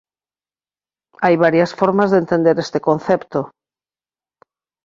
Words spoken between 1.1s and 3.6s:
Hai varias formas de entender este concepto.